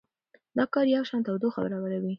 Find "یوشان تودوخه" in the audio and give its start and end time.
0.87-1.59